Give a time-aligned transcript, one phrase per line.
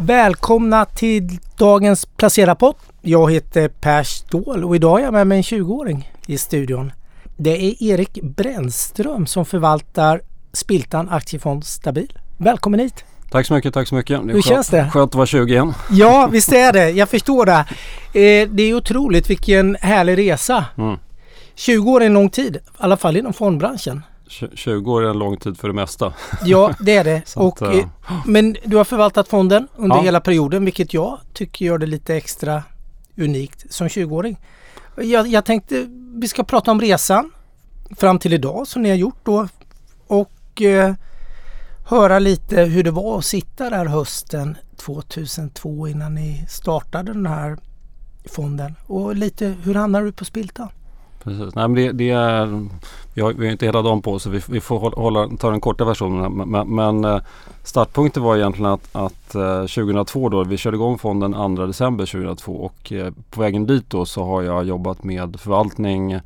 [0.00, 2.74] Välkomna till dagens Placera-podd.
[3.02, 6.92] Jag heter Per Ståhl och idag är jag med mig en 20-åring i studion.
[7.36, 10.20] Det är Erik Brännström som förvaltar
[10.52, 12.18] Spiltan Aktiefond Stabil.
[12.36, 13.04] Välkommen hit!
[13.30, 14.20] Tack så mycket, tack så mycket.
[14.20, 14.90] Hur känns det?
[14.92, 15.74] Skönt att vara 20 igen.
[15.90, 16.90] Ja, visst är det.
[16.90, 17.64] Jag förstår det.
[18.20, 20.64] Eh, det är otroligt vilken härlig resa.
[20.76, 20.98] Mm.
[21.54, 24.02] 20 år är en lång tid, i alla fall inom fondbranschen.
[24.28, 26.12] 20 år är en lång tid för det mesta.
[26.44, 27.22] Ja, det är det.
[27.36, 27.86] och, att, uh...
[28.26, 30.02] Men du har förvaltat fonden under ja.
[30.02, 32.62] hela perioden vilket jag tycker gör det lite extra
[33.16, 34.40] unikt som 20-åring.
[34.96, 37.30] Jag, jag tänkte vi ska prata om resan
[37.96, 39.48] fram till idag som ni har gjort då
[40.06, 40.94] och eh,
[41.86, 47.58] höra lite hur det var att sitta där hösten 2002 innan ni startade den här
[48.24, 50.68] fonden och lite hur hamnade du på Spiltan?
[51.28, 51.54] Precis.
[51.54, 52.66] Nej, men det, det, är,
[53.14, 55.60] vi har, vi har inte hela dagen på så vi, vi får hålla, ta den
[55.60, 56.32] korta versionen.
[56.32, 57.20] Men, men eh,
[57.64, 62.52] startpunkten var egentligen att, att eh, 2002 då, vi körde igång fonden 2 december 2002
[62.52, 66.20] och eh, på vägen dit då så har jag jobbat med förvaltning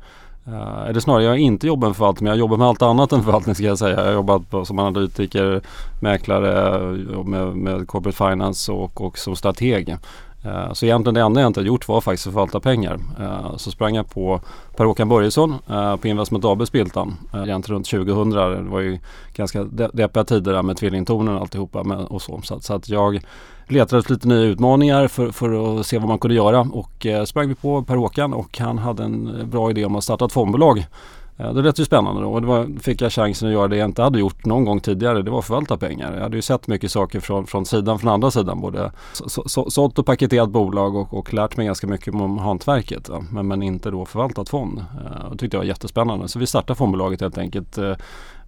[0.47, 3.11] Uh, eller snarare, jag har inte jobbat med förvaltning men jag jobbar med allt annat
[3.11, 3.99] än förvaltning ska jag säga.
[3.99, 5.61] Jag har jobbat på, som analytiker,
[5.99, 6.79] mäklare,
[7.23, 9.97] med, med corporate finance och, och som strateg.
[10.45, 12.99] Uh, så egentligen det enda jag inte har gjort var faktiskt att förvalta pengar.
[13.19, 14.41] Uh, så sprang jag på
[14.77, 17.15] Per-Håkan Börjesson eh, på Investment AB Spiltan.
[17.33, 18.29] Egentligen runt 2000.
[18.29, 18.99] Det var ju
[19.35, 22.41] ganska deppiga tider där med tvillingtornen och alltihopa med, och så.
[22.43, 23.21] Så, så att jag
[23.67, 27.47] letade efter lite nya utmaningar för, för att se vad man kunde göra och sprang
[27.47, 30.85] vi på Per-Håkan och han hade en bra idé om att starta ett fondbolag.
[31.37, 33.89] Eh, det lät ju spännande då och då fick jag chansen att göra det jag
[33.89, 35.21] inte hade gjort någon gång tidigare.
[35.21, 36.13] Det var att förvalta pengar.
[36.13, 38.61] Jag hade ju sett mycket saker från, från sidan, från andra sidan.
[38.61, 43.09] Både så, så, sålt och paketerat bolag och, och lärt mig ganska mycket om hantverket.
[43.31, 44.79] Men, men inte då förvaltat fond.
[44.79, 46.27] Eh, det tyckte jag var jättespännande.
[46.27, 47.77] Så vi startade fondbolaget helt enkelt.
[47.77, 47.93] Eh,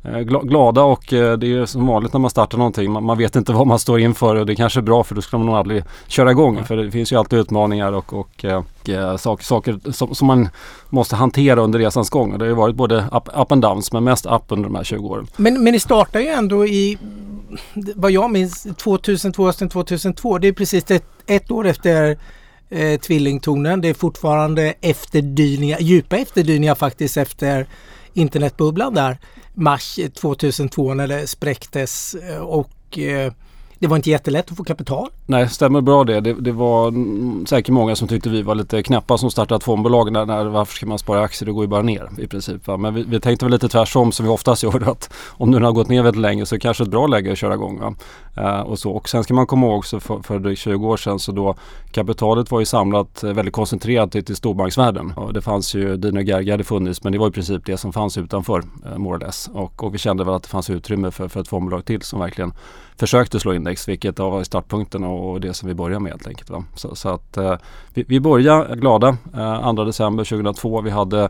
[0.08, 2.92] Eh, glada och eh, det är som vanligt när man startar någonting.
[2.92, 5.38] Man, vet inte vad man står inför och det kanske är bra för då ska
[5.38, 6.64] man nog aldrig köra igång.
[6.64, 10.50] För det finns ju alltid utmaningar och, och, och eh, saker, saker som, som, man
[10.90, 12.34] måste hantera under resans gång.
[12.34, 14.76] Och det har ju varit både up, up and downs men mest up under de
[14.76, 15.28] här 20 åren.
[15.38, 16.98] Men, men ni startar ju ändå i
[17.96, 20.38] vad jag minns 2002, hösten 2002.
[20.38, 22.18] Det är precis ett, ett år efter
[22.70, 23.82] eh, tvillingtornen.
[23.82, 27.68] Det är fortfarande efterdyningar, djupa efterdyningar faktiskt efter
[28.14, 29.18] internetbubblan där
[29.56, 33.34] mars 2002 när det spräcktes eh, och eh,
[33.80, 35.10] det var inte jättelätt att få kapital.
[35.26, 36.22] Nej, stämmer bra det.
[36.22, 36.34] det.
[36.34, 36.94] Det, var
[37.46, 40.12] säkert många som tyckte vi var lite knäppa som startade fondbolag.
[40.12, 41.46] När, när, varför ska man spara aktier?
[41.46, 42.68] Det går ju bara ner i princip.
[42.68, 42.78] Va?
[42.78, 44.90] Men vi, vi tänkte väl lite tvärsom som vi oftast gör.
[44.90, 47.32] Att om den har gått ner väldigt länge så är det kanske ett bra läge
[47.32, 47.96] att köra igång.
[48.38, 48.92] Eh, och, så.
[48.92, 51.56] och sen ska man komma ihåg också för, för drygt 20 år sedan så då
[51.92, 55.12] kapitalet var ju samlat eh, väldigt koncentrerat till, till storbanksvärlden.
[55.16, 57.94] Och det fanns ju, Dino Gerge hade funnits men det var i princip det som
[57.94, 59.50] fanns utanför eh, more or less.
[59.54, 62.20] Och, och vi kände väl att det fanns utrymme för, för ett fondbolag till som
[62.20, 62.54] verkligen
[62.98, 66.50] försökte slå index vilket var startpunkten och det som vi började med helt enkelt.
[66.50, 66.64] Va?
[66.76, 67.56] Så, så att eh,
[67.94, 70.82] vi, vi började glada eh, 2 december 2002.
[70.82, 71.30] Vi hade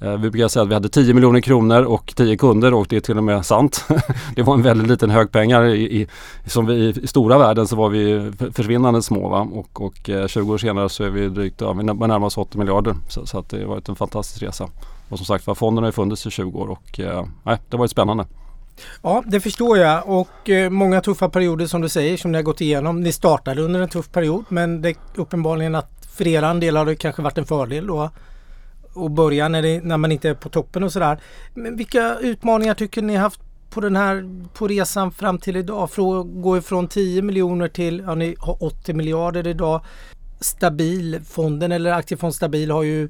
[0.00, 2.96] eh, vi brukar säga att vi hade 10 miljoner kronor och 10 kunder och det
[2.96, 3.84] är till och med sant.
[4.36, 5.64] det var en väldigt liten hög pengar.
[5.64, 6.06] I, i
[6.46, 9.48] som vi, I stora världen så var vi försvinnande små va?
[9.52, 12.58] och, och eh, 20 år senare så är vi drygt, ja, vi närmar oss 80
[12.58, 12.94] miljarder.
[13.08, 14.68] Så, så, att det har varit en fantastisk resa.
[15.08, 17.78] Och som sagt var fonden har ju funnits i 20 år och eh, det har
[17.78, 18.26] varit spännande.
[19.02, 22.42] Ja, det förstår jag och eh, många tuffa perioder som du säger som ni har
[22.42, 23.00] gått igenom.
[23.00, 26.86] Ni startade under en tuff period men det är uppenbarligen att för er del har
[26.86, 28.10] det kanske varit en fördel då
[28.94, 31.20] att börja när, det, när man inte är på toppen och sådär.
[31.54, 35.90] Men vilka utmaningar tycker ni haft på den här på resan fram till idag?
[35.90, 39.80] Från att gå ifrån 10 miljoner till, ja ni har 80 miljarder idag.
[40.40, 43.08] Stabil, fonden eller Aktiefond Stabil har ju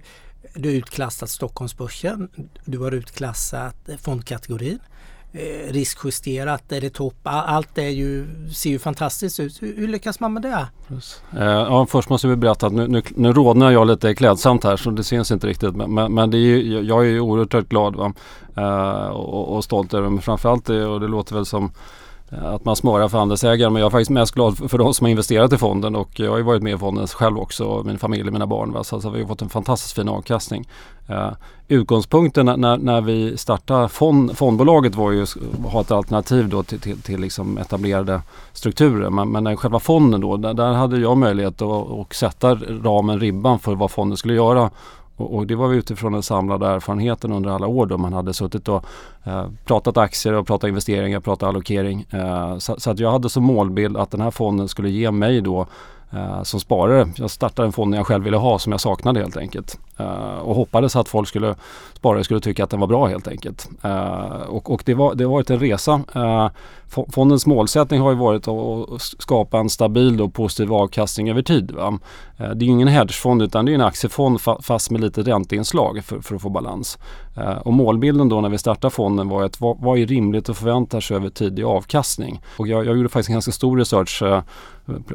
[0.54, 2.28] du utklassat Stockholmsbörsen.
[2.64, 4.78] Du har utklassat fondkategorin.
[5.38, 7.14] Eh, riskjusterat, är det topp?
[7.22, 9.62] Allt är ju, ser ju fantastiskt ut.
[9.62, 10.66] Hur, hur lyckas man med det?
[11.38, 14.76] Eh, ja, först måste vi berätta att nu, nu, nu rådnar jag lite klädsamt här
[14.76, 15.76] så det syns inte riktigt.
[15.76, 18.12] Men, men det är ju, jag är ju oerhört glad va?
[18.56, 21.72] Eh, och, och, stolt över men framförallt det, och det låter väl som
[22.30, 25.10] att man smörar för andelsägare men jag är faktiskt mest glad för de som har
[25.10, 28.26] investerat i fonden och jag har ju varit med i fonden själv också, min familj
[28.26, 28.72] och mina barn.
[28.72, 28.84] Va?
[28.84, 30.68] Så alltså, vi har fått en fantastiskt fin avkastning.
[31.10, 31.32] Uh,
[31.68, 36.80] utgångspunkten när, när vi startade fond, fondbolaget var ju att ha ett alternativ då till,
[36.80, 39.10] till, till liksom etablerade strukturer.
[39.10, 43.58] Men, men själva fonden då, där, där hade jag möjlighet att och sätta ramen, ribban
[43.58, 44.70] för vad fonden skulle göra
[45.16, 48.68] och, och, det var utifrån den samlade erfarenheten under alla år då man hade suttit
[48.68, 48.84] och
[49.24, 52.06] eh, pratat aktier och pratat investeringar, pratat allokering.
[52.10, 55.40] Eh, så, så, att jag hade som målbild att den här fonden skulle ge mig
[55.40, 55.66] då
[56.10, 57.08] eh, som sparare.
[57.16, 59.78] Jag startade en fond jag själv ville ha som jag saknade helt enkelt.
[60.00, 61.54] Uh, och hoppades att folk skulle,
[61.94, 63.68] sparare skulle tycka att den var bra helt enkelt.
[63.84, 66.00] Uh, och, och det, var, det har varit en resa.
[66.16, 66.48] Uh,
[67.12, 71.70] fondens målsättning har ju varit att skapa en stabil och positiv avkastning över tid.
[71.70, 71.98] Va?
[72.36, 76.36] det är ingen hedgefond utan det är en aktiefond fast med lite ränteinslag för, för
[76.36, 76.98] att få balans.
[77.62, 81.00] och målbilden då när vi startade fonden var att vad, vad är rimligt att förvänta
[81.00, 82.42] sig över tidig avkastning?
[82.56, 84.22] Och jag, jag gjorde faktiskt en ganska stor research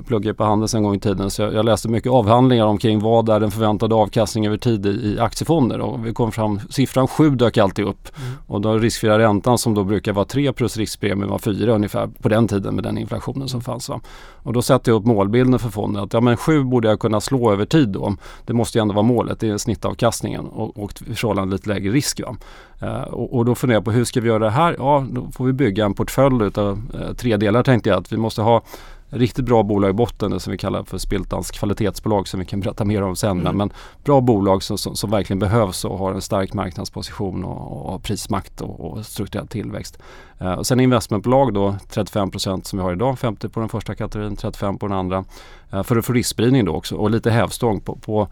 [0.06, 3.30] pluggade på Handels en gång i tiden så jag, jag läste mycket avhandlingar omkring vad
[3.30, 7.30] är den förväntade avkastningen över tid i, i aktiefonder och vi kom fram, siffran 7
[7.30, 8.38] dök alltid upp mm.
[8.48, 12.30] och då riskfria räntan som då brukar vara 3 plus riskpremie var 4 ungefär på
[12.30, 13.90] den tiden med den inflationen som fanns.
[13.90, 14.00] Va?
[14.44, 17.22] Och då satte jag upp målbilden för fonden att ja men 7 borde jag kunna
[17.22, 18.16] slå över tid då.
[18.46, 22.22] Det måste ju ändå vara målet, det är snittavkastningen och, och förhållande lite lägre risk.
[22.22, 22.36] Va?
[22.84, 24.76] Uh, och, och, då funderar jag på hur ska vi göra det här?
[24.80, 28.18] Ja, då får vi bygga en portfölj utav uh, tre delar tänkte jag att vi
[28.18, 28.64] måste ha
[29.12, 32.60] riktigt bra bolag i botten, det som vi kallar för Spiltans kvalitetsbolag som vi kan
[32.60, 33.40] berätta mer om sen.
[33.40, 33.58] Mm.
[33.58, 33.74] Men
[34.04, 38.62] bra bolag som, som, som, verkligen behövs och har en stark marknadsposition och, och prismakt
[38.62, 39.98] och, och strukturell tillväxt.
[40.40, 44.36] Eh, och sen investmentbolag då 35% som vi har idag, 50 på den första kategorin,
[44.36, 45.25] 35 på den andra.
[45.72, 48.28] Eh, för att få riskspridning då också och lite hävstång på, på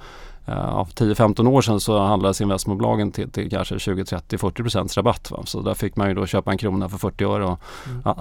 [0.46, 5.32] Ja, 10-15 år sedan så handlades investmentbolagen till, till kanske 20, 30, 40 procents rabatt.
[5.32, 5.42] Va?
[5.46, 7.46] Så där fick man ju då köpa en krona för 40 öre.
[7.46, 7.60] Och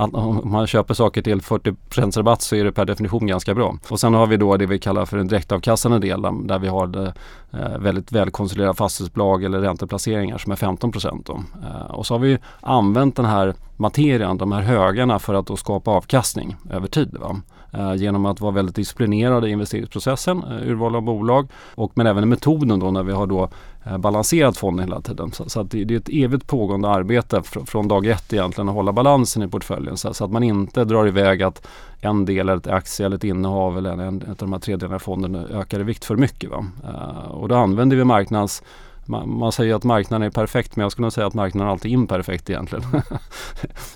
[0.00, 0.14] mm.
[0.14, 3.76] om man köper saker till 40 procents rabatt så är det per definition ganska bra.
[3.90, 6.86] Och sen har vi då det vi kallar för en direktavkastande del där vi har
[6.86, 7.12] det,
[7.50, 11.28] eh, väldigt välkonsoliderade fastighetsbolag eller ränteplaceringar som är 15 procent.
[11.28, 15.56] Eh, och så har vi använt den här materian, de här högarna för att då
[15.56, 17.16] skapa avkastning över tid.
[17.20, 17.36] Va?
[17.72, 22.22] Eh, genom att vara väldigt disciplinerade i investeringsprocessen, eh, urval av bolag och men även
[22.22, 23.48] i metoden då när vi har då
[23.84, 25.32] eh, balanserat fonden hela tiden.
[25.32, 28.68] Så, så att det, det, är ett evigt pågående arbete fr från dag ett egentligen
[28.68, 31.66] att hålla balansen i portföljen så, så, att man inte drar iväg att
[32.00, 34.76] en del, eller ett aktie eller ett innehav eller en, en av de här tre
[34.76, 36.50] delarna fonden ökar i vikt för mycket.
[36.50, 36.66] Va?
[36.84, 38.62] Uh, och då använder vi marknads
[39.08, 41.72] man, man, säger att marknaden är perfekt men jag skulle nog säga att marknaden är
[41.72, 42.84] alltid imperfekt egentligen.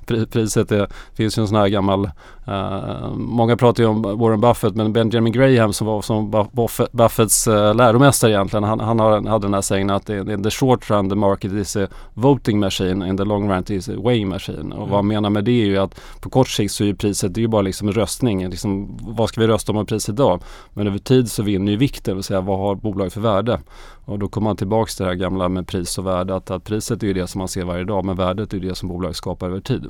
[0.31, 2.11] Priset är, finns ju en sån här gammal,
[2.49, 6.49] uh, många pratar ju om Warren Buffett men Benjamin Graham som var som
[6.93, 10.91] Buffetts uh, läromästare egentligen, han, han har, hade den här sägningen att in the short
[10.91, 14.29] run the market is a voting machine, in the long run it is a weighing
[14.29, 14.73] machine.
[14.73, 14.89] Och mm.
[14.89, 17.41] vad han menar med det är ju att på kort sikt så är priset, det
[17.41, 20.43] är ju bara liksom röstning, liksom, vad ska vi rösta om med priset idag?
[20.73, 23.61] Men över tid så vinner ju vikten, det vill säga vad har bolaget för värde?
[24.05, 26.37] Och då kommer man tillbaks till det här gamla med pris och värde.
[26.37, 28.69] Att, att priset är ju det som man ser varje dag men värdet är ju
[28.69, 29.87] det som bolaget skapar över tid.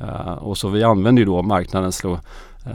[0.00, 2.18] Uh, och så vi använder ju då marknadens uh,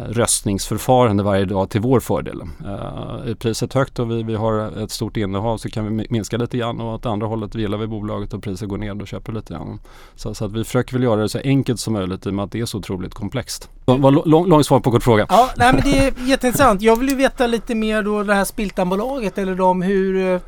[0.10, 2.42] röstningsförfarande varje dag till vår fördel.
[2.42, 6.08] Eh, uh, är priset högt och vi, vi har ett stort innehav så kan vi
[6.10, 9.06] minska lite grann och åt andra hållet gillar vi bolaget och priset går ner då
[9.06, 9.80] köper lite grann.
[10.16, 12.46] Så, så, att vi försöker väl göra det så enkelt som möjligt i och med
[12.46, 13.70] att det är så otroligt komplext.
[13.86, 15.26] Det var lång, lång svar på kort fråga.
[15.30, 16.82] Ja, nej, men det är jätteintressant.
[16.82, 20.42] Jag vill ju veta lite mer då det här Spiltanbolaget eller de hur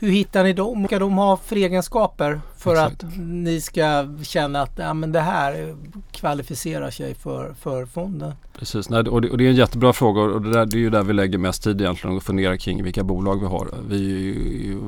[0.00, 0.80] hur hittar ni dem?
[0.82, 3.04] Vad ska de ha för egenskaper för Exakt.
[3.04, 5.76] att ni ska känna att ja, men det här
[6.12, 8.32] kvalificerar sig för, för fonden?
[8.58, 10.80] Precis, Nej, och, det, och det är en jättebra fråga och det, där, det är
[10.80, 13.68] ju där vi lägger mest tid egentligen och funderar kring vilka bolag vi har.
[13.88, 14.78] Vi är ju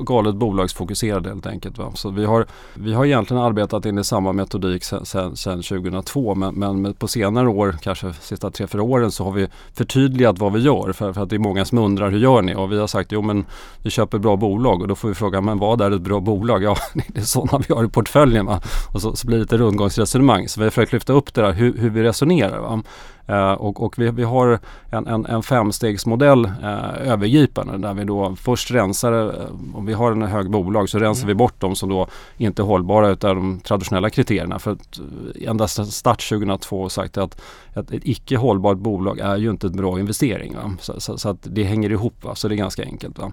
[0.00, 1.78] galet bolagsfokuserade helt enkelt.
[1.78, 1.92] Va?
[1.94, 6.34] Så vi har, vi har egentligen arbetat in i samma metodik sedan, sedan, sedan 2002
[6.34, 10.52] men, men på senare år, kanske sista tre, fyra åren så har vi förtydligat vad
[10.52, 12.54] vi gör för, för att det är många som undrar hur gör ni?
[12.54, 13.44] Och vi har sagt jo men
[13.82, 16.62] vi köper bra bolag och då får vi fråga men vad är ett bra bolag?
[16.62, 16.76] Ja
[17.08, 18.60] det är sådana vi har i portföljen va?
[18.92, 20.48] och så, så blir det lite rundgångsresonemang.
[20.48, 22.58] Så vi har försökt lyfta upp det där hur, hur vi resonerar.
[22.58, 22.82] Va?
[23.30, 24.58] Uh, och, och vi, vi, har
[24.90, 29.32] en, en, en femstegsmodell uh, övergripande där vi då först rensar, uh,
[29.74, 31.28] om vi har en hög bolag så rensar mm.
[31.28, 34.58] vi bort de som då inte är hållbara utav de traditionella kriterierna.
[34.58, 35.00] För att
[35.40, 37.40] endast start 2002 sagt att
[37.74, 40.56] ett, ett icke hållbart bolag är ju inte en bra investering.
[40.80, 42.34] Så, så, så, att det hänger ihop, va?
[42.34, 43.18] så det är ganska enkelt.
[43.18, 43.32] Va?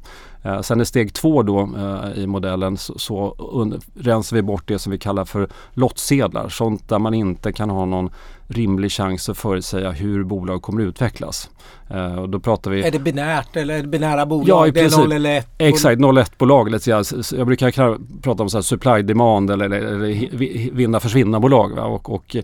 [0.64, 1.70] sen i steg två då
[2.16, 3.36] i modellen så, så
[3.96, 6.50] rensar vi bort det som vi kallar för lottsedlar.
[6.50, 8.10] Sånt där man inte kan ha någon
[8.52, 11.50] rimlig chans att förutsäga hur bolag kommer att utvecklas.
[11.96, 12.84] Uh, och då pratar vi...
[12.84, 14.50] Är det binärt eller är det binära bolag?
[14.50, 15.00] Ja, i princip.
[15.00, 15.48] 0 eller 1?
[15.58, 16.80] Exakt, 0-1 bolag.
[17.38, 21.78] Jag brukar prata om så supply demand eller, eller, eller vinna försvinna bolag.
[21.78, 22.36] Och, och,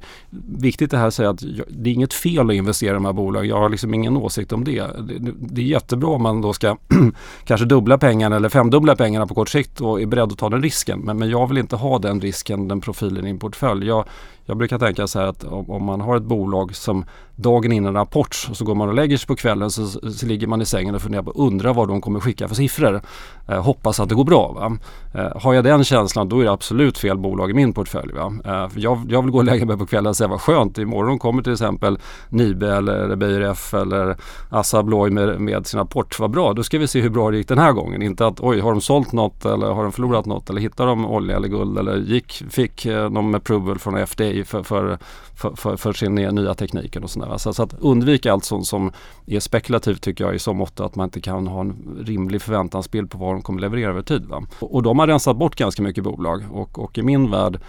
[0.60, 3.14] viktigt är här att säga att det är inget fel att investera i de här
[3.14, 3.50] bolagen.
[3.50, 4.84] Jag har liksom ingen åsikt om det.
[5.00, 6.78] Det, det är jättebra om man då ska
[7.46, 10.62] kanske dubbla pengarna eller femdubbla pengarna på kort sikt och är beredd att ta den
[10.62, 11.00] risken.
[11.00, 13.88] Men, men jag vill inte ha den risken, den profilen i en portfölj.
[13.88, 14.06] Jag,
[14.46, 17.94] jag brukar tänka så här att om, om man har ett bolag som dagen innan
[17.94, 20.96] rapport så går man och lägger sig på kvällen så, så ligger man i sängen
[20.96, 23.02] och funderar på undrar vad de kommer skicka för siffror.
[23.48, 24.72] Eh, hoppas att det går bra.
[25.14, 28.14] Eh, har jag den känslan då är det absolut fel bolag i min portfölj.
[28.46, 31.20] Eh, jag, jag, vill gå och lägga mig på kvällen och säga vad skönt imorgon
[31.20, 34.18] kommer till exempel Nibe eller Beijer F eller
[34.50, 36.20] Assa Abloy med, med sin rapport.
[36.20, 38.02] Vad bra, då ska vi se hur bra det gick den här gången.
[38.02, 41.06] Inte att oj har de sålt något eller har de förlorat något eller hittar de
[41.06, 44.98] olja eller guld eller gick, fick eh, de approval från FDA för, för,
[45.38, 47.38] för, för, för sin nya tekniken och sådär.
[47.38, 48.92] Så, så att undvika allt sånt som
[49.26, 53.12] är spekulativt tycker jag i så mått att man inte kan ha en rimlig förväntansbild
[53.12, 54.26] på vad de kommer leverera över tid.
[54.26, 54.44] Va?
[54.60, 57.60] Och, de har rensat bort ganska mycket bolag och, och i min värld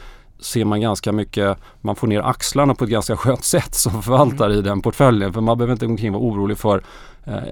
[0.41, 4.53] ser man ganska mycket, man får ner axlarna på ett ganska skönt sätt som förvaltare
[4.53, 4.59] mm.
[4.59, 5.33] i den portföljen.
[5.33, 6.83] För man behöver inte omkring vara orolig för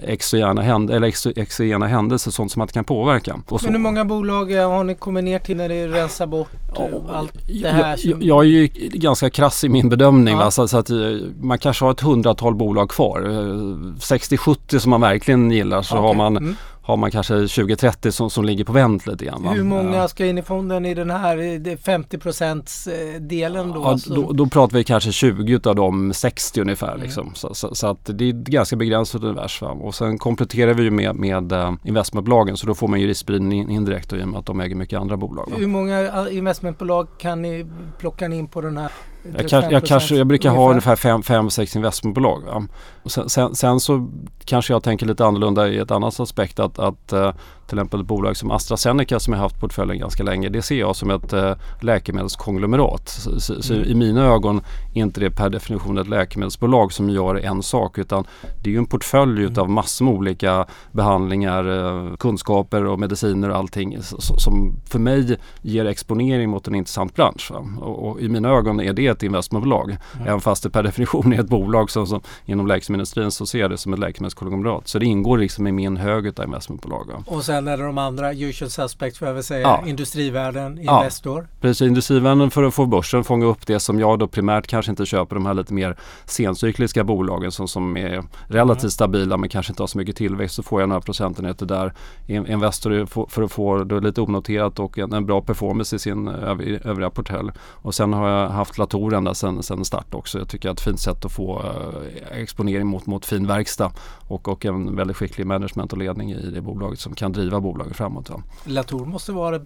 [0.02, 3.40] exogena, händ eller exogena händelser, sånt som man inte kan påverka.
[3.62, 6.88] Men hur många bolag eh, har ni kommit ner till när det rensar bort ja,
[6.88, 7.32] eh, allt
[7.62, 8.00] det här?
[8.04, 10.38] Jag, jag, är ju ganska krass i min bedömning.
[10.38, 10.50] Ja.
[10.50, 10.96] Så, så, att eh,
[11.40, 13.20] man kanske har ett hundratal bolag kvar.
[13.20, 16.06] 60-70 som man verkligen gillar så okay.
[16.06, 16.56] har man mm
[16.87, 19.49] har man kanske 20-30 som, som ligger på vänt lite grann.
[19.49, 22.88] Hur många ska in i fonden i den här 50 procents
[23.20, 23.80] delen då?
[23.80, 24.14] Ja, alltså?
[24.14, 26.88] då, då, pratar vi kanske 20 av de 60 ungefär.
[26.92, 27.02] Mm.
[27.02, 27.30] Liksom.
[27.35, 29.23] Så, så, så, att det är ett ganska begränsat
[29.63, 29.79] univers.
[29.81, 29.87] Va?
[29.87, 33.71] Och sen kompletterar vi ju med, med eh, investmentbolagen så då får man ju riskspridning
[33.71, 35.51] indirekt i och med att de äger mycket andra bolag.
[35.51, 35.57] Va?
[35.57, 37.67] Hur många eh, investmentbolag kan ni
[37.99, 38.91] plocka in på den här
[39.37, 42.66] jag, kan, jag, kanske, jag brukar ha ungefär 5-6 investmentbolag.
[43.04, 44.09] Sen, sen, sen, så
[44.45, 47.30] kanske jag tänker lite annorlunda i ett annat aspekt att, att uh,
[47.66, 50.49] till exempel ett bolag som AstraZeneca som jag haft portföljen ganska länge.
[50.49, 53.09] Det ser jag som ett uh, läkemedelskonglomerat.
[53.09, 53.88] Så, så, så mm.
[53.88, 54.61] i mina ögon
[54.95, 58.25] är inte det per definition ett läkemedelsbolag som gör en sak utan
[58.62, 59.61] det är ju en portfölj mm.
[59.61, 63.99] av massor med olika behandlingar, uh, kunskaper och mediciner och allting
[64.38, 67.52] som för mig ger exponering mot en intressant bransch.
[67.80, 69.90] Och, och, i mina ögon är det ett investmentbolag.
[69.90, 70.28] Mm.
[70.28, 73.70] Även fast det per definition är ett bolag som, som inom läkemedelsindustrin så ser jag
[73.70, 74.88] det som ett läkemedelskonglomerat.
[74.88, 77.11] Så det ingår liksom i min hög av investmentbolag.
[77.26, 79.61] Och sen är det de andra usual suspects får jag väl säga.
[79.61, 79.85] Ja.
[79.87, 81.49] Industrivärden, Investor.
[81.50, 84.92] Ja, precis, Industrivärden för att få börsen fånga upp det som jag då primärt kanske
[84.92, 85.37] inte köper.
[85.37, 88.90] De här lite mer sencykliska bolagen som, som är relativt mm.
[88.90, 90.54] stabila men kanske inte har så mycket tillväxt.
[90.54, 91.92] Så får jag några procentenheter där.
[92.26, 97.11] Investor för att få då lite onoterat och en, en bra performance i sin övriga
[97.11, 97.50] portfölj.
[97.58, 100.39] Och sen har jag haft Latour ända sedan, sedan start också.
[100.39, 103.47] Jag tycker att det är ett fint sätt att få uh, exponering mot, mot fin
[103.47, 103.93] verkstad
[104.29, 107.97] och, och en väldigt skicklig management och ledning i det bolaget som kan driva bolaget
[107.97, 108.27] framåt.
[108.29, 108.43] Ja.
[108.65, 109.59] Latour måste vara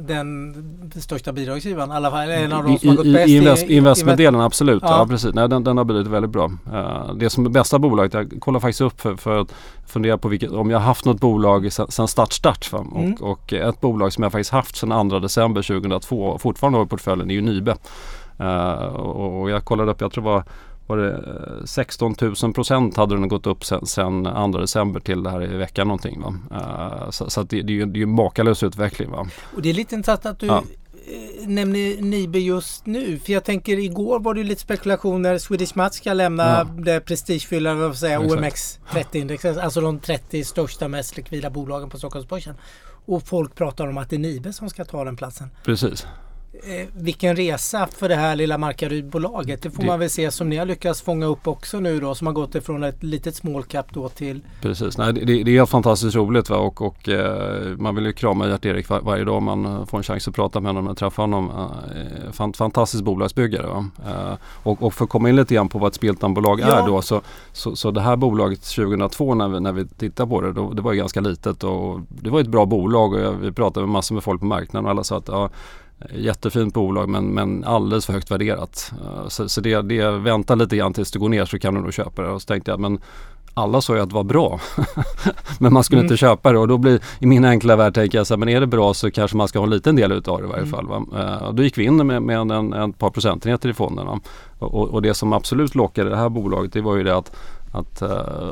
[0.00, 3.36] den, största bidragsgivaren, i alla fall en av de som I, har gått bäst i
[3.36, 4.82] invest, investmentdelen, absolut.
[4.82, 4.98] Ja.
[4.98, 5.06] ja.
[5.06, 5.34] precis.
[5.34, 6.52] Nej, den, den har blivit väldigt bra.
[6.72, 9.54] Uh, det som är bästa bolaget, jag kollar faktiskt upp för, för att
[9.86, 12.70] fundera på vilket, om jag haft något bolag sedan start start.
[12.72, 13.14] Mm.
[13.14, 16.84] Och, och, ett bolag som jag faktiskt haft sedan 2 december 2002 och fortfarande har
[16.84, 17.76] i portföljen är ju Nybe.
[18.40, 20.44] Uh, och, och, jag kollade upp, jag tror det var
[20.86, 25.22] var det 16 eh, 000 procent hade den gått upp sen, sen 2 december till
[25.22, 26.20] det här i veckan någonting.
[26.20, 26.34] Va?
[26.52, 29.10] Uh, så, så det, det, är ju, det är ju makalös utveckling.
[29.10, 29.26] Va?
[29.56, 30.62] Och det är lite intressant att du ja.
[31.46, 33.18] Nämner Nibe just nu.
[33.18, 35.38] För jag tänker igår var det lite spekulationer.
[35.38, 36.64] Swedish Match ska lämna ja.
[36.64, 39.58] det prestigefyllda OMX30-indexet.
[39.58, 42.54] Alltså de 30 största mest likvida bolagen på Stockholmsbörsen.
[43.06, 45.50] Och folk pratar om att det är Nibe som ska ta den platsen.
[45.64, 46.06] Precis
[46.64, 49.62] eh, vilken resa för det här lilla Markarydbolaget.
[49.62, 52.14] Det får det, man väl se som ni har lyckats fånga upp också nu då
[52.14, 55.66] som har gått ifrån ett litet small cap då till Precis, Nej, det, det är
[55.66, 56.56] fantastiskt roligt va?
[56.56, 60.04] och, och eh, man vill ju krama Gert-Erik var, varje dag man eh, får en
[60.04, 61.50] chans att prata med honom och träffa honom.
[61.50, 63.84] Eh, fant, fantastisk bolagsbyggare.
[64.06, 66.82] Eh, och, och för att komma in lite grann på vad ett Spiltan-bolag ja.
[66.82, 67.20] är då så,
[67.52, 70.82] så, så, det här bolaget 2002 när vi, när vi tittade på det, då, det
[70.82, 74.14] var ju ganska litet och det var ett bra bolag och vi pratade med massor
[74.14, 75.50] med folk på marknaden och alla sa att ja,
[76.14, 78.92] Jättefint bolag men, men alldeles för högt värderat.
[79.04, 81.80] Eh, så, så det, det, vänta lite grann tills det går ner så kan du
[81.80, 82.28] nog köpa det.
[82.28, 83.00] Och så tänkte jag men
[83.54, 84.60] alla sa ju att det var bra.
[85.58, 86.06] men man skulle mm.
[86.06, 88.48] inte köpa det och då blir i min enkla värld tänker jag så här, men
[88.48, 90.62] är det bra så kanske man ska ha en liten del utav det i varje
[90.62, 90.70] mm.
[90.70, 90.86] fall.
[90.86, 91.04] Va?
[91.14, 94.08] Uh, och då gick vi in med, med en, en par procentenheter i fonden.
[94.58, 97.36] Och, och, det som absolut lockade det här bolaget det var ju det att
[97.72, 98.02] att,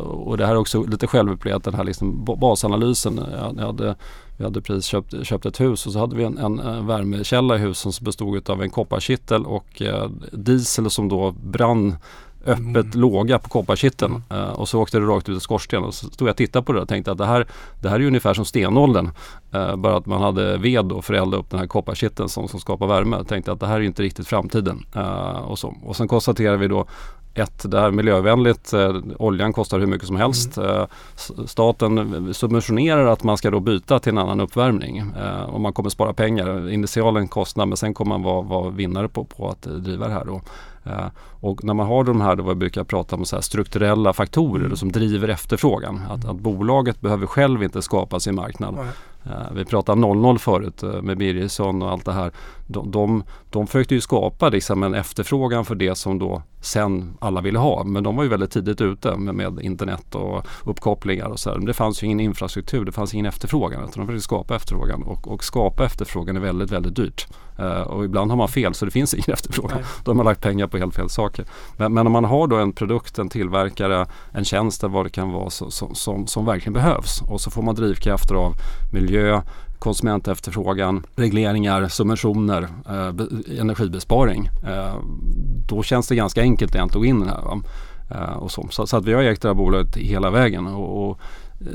[0.01, 3.21] och det här är också lite självupplevt den här liksom basanalysen.
[3.57, 3.97] Jag hade
[4.39, 7.57] vi hade precis köpt, köpt ett hus och så hade vi en, en, en värmekälla
[7.57, 11.97] i huset som bestod av en kopparkittel och eh, diesel som då brann
[12.47, 13.01] öppet mm.
[13.01, 14.43] låga på kopparkitteln mm.
[14.43, 16.65] uh, och så åkte det rakt ut i skorstenen och så stod jag och tittade
[16.65, 17.47] på det och tänkte att det här,
[17.81, 19.11] det här är ungefär som stenåldern.
[19.55, 22.61] Uh, bara att man hade ved då för elda upp den här kopparkitteln som, som
[22.61, 23.17] skapar värme.
[23.17, 24.87] Jag tänkte att det här är inte riktigt framtiden.
[24.97, 25.75] Uh, och, så.
[25.83, 26.87] och sen konstaterade vi då
[27.39, 28.73] ett, det här miljövänligt.
[28.73, 30.57] Eh, oljan kostar hur mycket som helst.
[30.57, 30.71] Mm.
[30.71, 30.87] Eh,
[31.47, 35.91] staten subventionerar att man ska då byta till en annan uppvärmning eh, och man kommer
[35.91, 36.71] spara pengar.
[36.71, 40.25] Initialen kostnad men sen kommer man vara, vara vinnare på, på att driva det här.
[40.25, 40.41] Då.
[41.41, 44.65] Och när man har de här, då vad vi brukar prata om så strukturella faktorer
[44.65, 44.77] mm.
[44.77, 46.01] som driver efterfrågan.
[46.11, 48.75] Att, att bolaget behöver själv inte skapa sin marknad.
[48.75, 48.87] Mm.
[49.27, 52.33] Uh, vi pratade om 00 förut uh, med Birgersson och allt det här.
[52.67, 57.41] De, de, de försökte ju skapa liksom en efterfrågan för det som då sen alla
[57.41, 57.85] ville ha.
[57.85, 61.57] Men de var ju väldigt tidigt ute med, med internet och uppkopplingar och så här.
[61.57, 63.85] Men det fanns ju ingen infrastruktur, det fanns ingen efterfrågan.
[63.85, 67.27] Utan de försökte skapa efterfrågan och, och skapa efterfrågan är väldigt, väldigt dyrt.
[67.61, 69.77] Uh, och ibland har man fel så det finns ingen efterfrågan.
[69.77, 69.87] Nej.
[70.05, 71.45] Då har man lagt pengar på helt fel saker.
[71.77, 75.11] Men, men om man har då en produkt, en tillverkare, en tjänst eller vad det
[75.11, 78.55] kan vara så, som, som, som verkligen behövs och så får man drivkrafter av
[78.93, 79.08] miljö,
[79.79, 84.51] konsumentefterfrågan, regleringar, subventioner, eh, energibesparing.
[84.67, 84.95] Eh,
[85.69, 87.61] då känns det ganska enkelt egentligen att gå in här.
[88.11, 88.69] Eh, och så.
[88.71, 90.67] Så, så, att vi har ägt det här bolaget hela vägen.
[90.67, 91.21] Och, och
[91.61, 91.67] eh,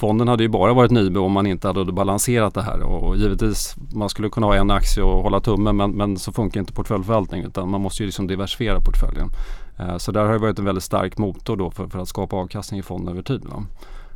[0.00, 2.80] fonden hade ju bara varit Nybe om man inte hade balanserat det här.
[2.82, 6.32] Och, och givetvis, man skulle kunna ha en aktie och hålla tummen men, men så
[6.32, 9.28] funkar inte portföljförvaltning utan man måste ju liksom diversifiera portföljen.
[9.78, 12.36] Eh, så där har det varit en väldigt stark motor då för, för att skapa
[12.36, 13.44] avkastning i fonden över tid.
[13.44, 13.64] Va?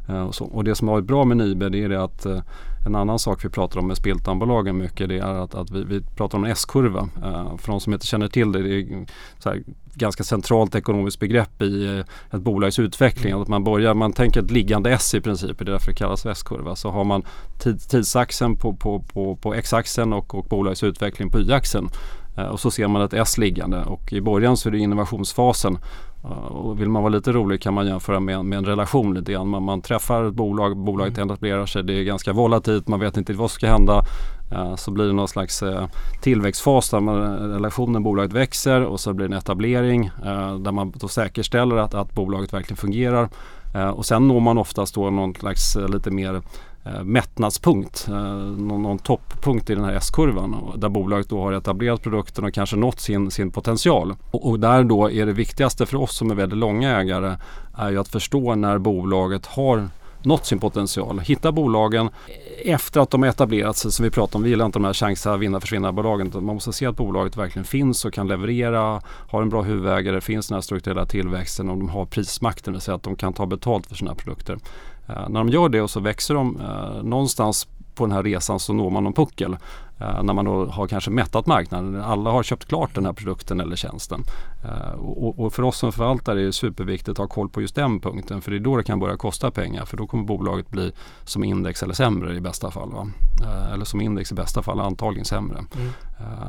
[0.09, 0.45] Eh, och, så.
[0.45, 2.41] och det som har varit bra med Nibe det är det att eh,
[2.87, 6.01] en annan sak vi pratar om med Spiltanbolagen mycket det är att, att vi, vi
[6.01, 7.09] pratar om en S-kurva.
[7.25, 9.07] Eh, för de som inte känner till det, det är
[9.39, 9.63] så här,
[9.95, 13.33] ganska centralt ekonomiskt begrepp i eh, ett bolags utveckling.
[13.33, 16.27] Att man börjar, man tänker ett liggande S i princip, det är därför det kallas
[16.27, 16.77] S-kurva.
[16.77, 17.23] Så har man
[17.59, 21.89] tid, tidsaxeln på, på, på, på X-axeln och, och bolagets utveckling på Y-axeln.
[22.51, 25.79] Och så ser man ett S liggande och i början så är det innovationsfasen
[26.23, 29.49] och vill man vara lite rolig kan man jämföra med, med en relation lite grann.
[29.49, 31.31] Man, man träffar ett bolag, bolaget mm.
[31.31, 34.05] etablerar sig, det är ganska volatilt, man vet inte vad som ska hända.
[34.53, 35.87] Uh, så blir det någon slags uh,
[36.23, 40.11] tillväxtfas där man, relationen bolaget växer och så blir det en etablering
[40.59, 43.29] där man då säkerställer att, att bolaget verkligen fungerar.
[43.95, 46.43] och sen når man oftast då någon slags lite mer
[46.87, 52.03] eh, mättnadspunkt, eh, någon, någon topppunkt i den här S-kurvan där bolaget då har etablerat
[52.03, 54.15] produkten och kanske nått sin, sin potential.
[54.31, 57.37] Och, och, där då är det viktigaste för oss som är väldigt långa ägare
[57.75, 59.89] är ju att förstå när bolaget har
[60.27, 61.21] nått sin potential.
[61.21, 62.11] Hitta bolagen
[62.65, 64.43] efter att de har etablerat sig som vi pratade om.
[64.43, 66.31] Vi gillar inte de här chansa vinna försvinna bolagen.
[66.35, 70.49] Man måste se att bolaget verkligen finns och kan leverera, har en bra huvudägare, finns
[70.49, 73.47] den här strukturella tillväxten och de har prismakten, det vill säga att de kan ta
[73.47, 74.59] betalt för sina produkter.
[75.11, 78.61] Uh, när de gör det och så växer de uh, någonstans på den här resan
[78.61, 79.57] så når man någon puckel.
[80.01, 82.03] Uh, när man då har kanske mättat marknaden.
[82.03, 84.25] Alla har köpt klart den här produkten eller tjänsten.
[84.65, 87.75] Uh, och, och, för oss som förvaltare är det superviktigt att ha koll på just
[87.75, 88.41] den punkten.
[88.41, 89.85] För det är då det kan börja kosta pengar.
[89.85, 90.93] För då kommer bolaget bli
[91.25, 92.93] som index eller sämre i bästa fall.
[93.43, 95.59] Uh, eller som index i bästa fall antagligen sämre.
[95.59, 95.91] Mm.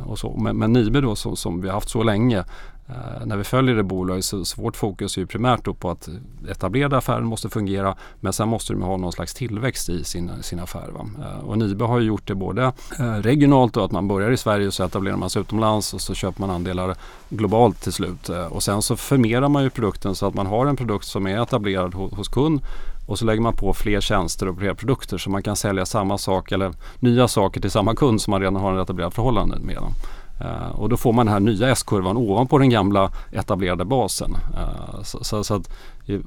[0.06, 0.38] och så.
[0.38, 2.44] Men, men Nibe då så, som vi har haft så länge
[2.90, 6.10] Uh, när vi följer det bolaget så, så vårt fokus är ju primärt på att
[6.50, 10.60] etablerade affären måste fungera men sen måste de ha någon slags tillväxt i sin, sin
[10.60, 10.90] affär.
[11.20, 14.38] Uh, och Nibe har ju gjort det både uh, regionalt och att man börjar i
[14.38, 16.96] Sverige och så etablerar man sig utomlands och så köper man andelar
[17.30, 18.30] globalt till slut.
[18.30, 21.42] och sen så förmerar man ju produkten så att man har en produkt som är
[21.42, 22.62] etablerad hos, hos kund
[23.08, 26.18] och så lägger man på fler tjänster och fler produkter så man kan sälja samma
[26.18, 29.76] sak eller nya saker till samma kund som man redan har en etablerad förhållande med.
[29.76, 29.94] Dem.
[30.42, 34.32] Uh, och då får man den här nya S-kurvan ovanpå den gamla etablerade basen.
[34.36, 35.70] Uh, så, så, så, att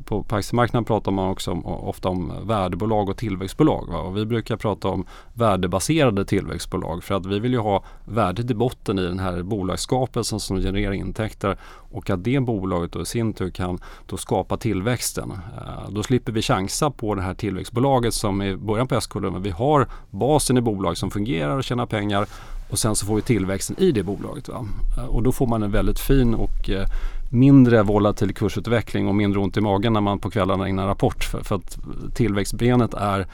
[0.05, 3.89] på, på aktiemarknaden pratar man också om, ofta om värdebolag och tillväxtbolag.
[3.89, 3.99] Va?
[3.99, 8.55] Och vi brukar prata om värdebaserade tillväxtbolag för att vi vill ju ha värdet i
[8.55, 11.57] botten i den här bolagsskapelsen som genererar intäkter
[11.93, 15.31] och att det bolaget då i sin tur kan då skapa tillväxten.
[15.31, 19.43] Uh, då slipper vi chansa på det här tillväxtbolaget som är början på S-kurvan.
[19.43, 22.27] Vi har basen i bolag som fungerar och tjänar pengar
[22.71, 24.49] och sen så får vi tillväxten i det bolaget.
[24.49, 24.67] Va?
[24.97, 26.87] Eh, och då får man en väldigt fin och eh,
[27.31, 31.25] mindre volatil kursutveckling och mindre ont i magen när man på kvällarna ägnar rapport.
[31.25, 31.79] För, för att
[32.15, 33.27] tillväxtbenet är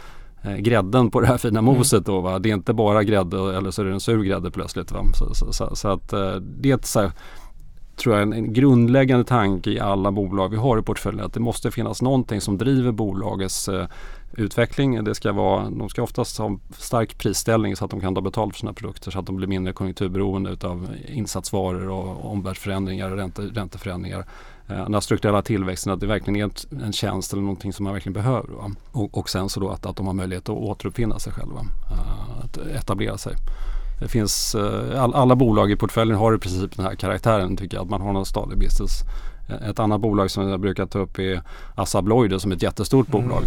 [0.43, 1.75] eh, grädden på det här fina mm.
[1.75, 2.07] moset.
[2.07, 2.39] Då, va?
[2.39, 4.93] Det är inte bara grädde eller så är det en sur grädde plötsligt.
[4.93, 5.01] Va?
[5.15, 6.09] Så, så, så, så att
[6.41, 7.13] det är ett, så här,
[7.97, 11.25] tror jag en, en grundläggande tanke i alla bolag vi har i portföljen.
[11.25, 13.87] Att det måste finnas någonting som driver bolagets eh,
[14.33, 15.05] utveckling.
[15.05, 18.55] Det ska vara, de ska oftast ha stark prisställning så att de kan ta betalt
[18.55, 23.43] för sina produkter så att de blir mindre konjunkturberoende utav insatsvaror och omvärldsförändringar och ränte,
[23.43, 24.27] ränteförändringar.
[24.69, 26.51] Eh, den här strukturella tillväxten, att det verkligen är
[26.85, 28.51] en tjänst eller någonting som man verkligen behöver.
[28.93, 32.45] Och, och, sen så då att, att de har möjlighet att återuppfinna sig själva, eh,
[32.45, 33.33] att etablera sig.
[33.99, 37.77] Det finns, uh, all, alla bolag i portföljen har i princip den här karaktären tycker
[37.77, 39.01] jag, att man har någon stadig business.
[39.71, 41.43] Ett annat bolag som jag brukar ta upp är
[41.75, 43.23] Assa Abloy som är ett jättestort mm.
[43.23, 43.43] bolag.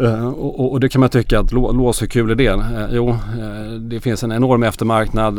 [0.00, 2.50] Uh, och, och, det kan man tycka att lås, hur kul är det?
[2.50, 5.34] Uh, jo, uh, det finns en enorm eftermarknad.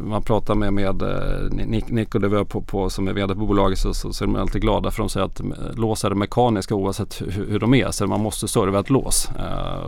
[0.00, 1.02] man pratar med, med
[1.50, 4.26] Nick, Nick och Devö på, på, som är vd på bolaget så, så, så, är
[4.26, 5.40] de alltid glada för de säger att
[5.74, 7.90] lås är mekaniska oavsett hur, hur, de är.
[7.90, 9.28] Så man måste serva ett lås.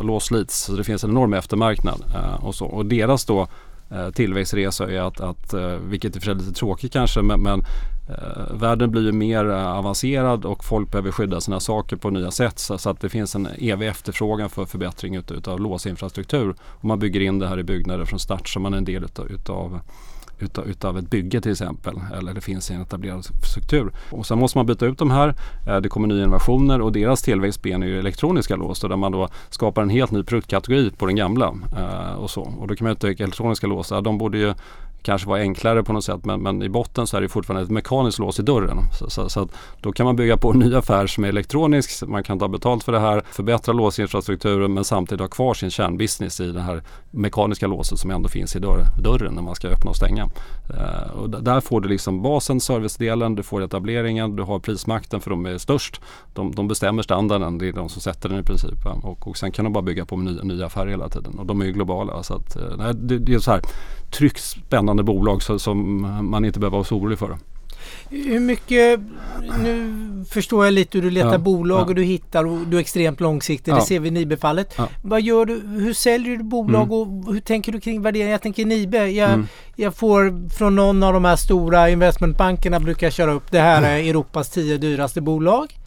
[0.03, 2.05] lås slits, så det finns en enorm eftermarknad.
[2.41, 2.67] och, så.
[2.67, 3.49] och deras då
[3.91, 7.61] Eh, tillväxtresa är att, att eh, vilket vilket är för lite tråkigt kanske, men, men
[8.09, 12.31] eh, världen blir ju mer eh, avancerad och folk behöver skydda sina saker på nya
[12.31, 16.55] sätt så, så att det finns en evig efterfrågan för förbättring utav låsinfrastruktur.
[16.61, 19.05] Och man bygger in det här i byggnader från start så man är en del
[19.05, 19.81] utav, utav
[20.39, 22.01] utav, utav ett bygge till exempel.
[22.19, 23.93] Eller det finns en etablerad struktur.
[24.11, 25.35] Och sen måste man byta ut de här.
[25.67, 29.29] Eh, det kommer nya innovationer och deras tillväxtben är ju elektroniska lås där man då
[29.51, 31.55] skapar en helt ny produktkategori på den gamla.
[31.79, 32.43] Eh, och, så.
[32.43, 34.55] och då kan man ju tycka elektroniska lås, de borde ju
[35.07, 37.71] kanske vara enklare på något sätt men, men i botten så är det fortfarande ett
[37.71, 38.79] mekaniskt lås i dörren.
[38.99, 39.49] Så, så, så
[39.81, 42.07] då kan man bygga på en ny affär som är elektronisk.
[42.07, 46.41] Man kan ta betalt för det här, förbättra låsinfrastrukturen men samtidigt ha kvar sin kärnbusiness
[46.41, 46.83] i den här
[47.17, 50.29] mekaniska låset som ändå finns i dörr, dörren när man ska öppna och stänga.
[50.71, 55.31] Eh, och där får du liksom basen, servicedelen, du får etableringen, du har prismakten för
[55.31, 56.01] de är störst.
[56.35, 58.87] De, de bestämmer standarden, det är de som sätter den i princip.
[58.87, 61.47] Eh, och, och sen kan de bara bygga på nya, nya affärer hela tiden och
[61.47, 62.23] de är ju globala.
[62.23, 63.61] Så att, eh, det, det är så här
[64.11, 66.01] tryggt, spännande bolag så, som
[66.31, 67.39] man inte behöver vara så orolig för.
[68.11, 69.01] Hur mycket,
[69.59, 69.93] nu
[70.31, 71.85] förstår jag lite hur du letar ja, bolag ja.
[71.85, 73.73] och du hittar och du är extremt långsiktig.
[73.73, 73.77] Ja.
[73.77, 74.77] Det ser vi i Nibe-fallet.
[75.03, 76.93] Vad gör du, hur säljer du bolag mm.
[76.93, 78.31] och hur tänker du kring värdering?
[78.31, 79.47] Jag tänker Nibe, jag, mm.
[79.77, 84.11] jag får från någon av de här stora investmentbankerna brukar köra upp det här är
[84.11, 85.79] Europas tio dyraste bolag.